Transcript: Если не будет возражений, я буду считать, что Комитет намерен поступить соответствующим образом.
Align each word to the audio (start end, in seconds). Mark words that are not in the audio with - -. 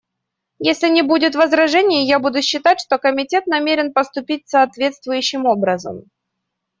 Если 0.57 0.89
не 0.89 1.03
будет 1.03 1.35
возражений, 1.35 2.07
я 2.07 2.17
буду 2.17 2.41
считать, 2.41 2.81
что 2.81 2.97
Комитет 2.97 3.45
намерен 3.45 3.93
поступить 3.93 4.49
соответствующим 4.49 5.45
образом. 5.45 6.09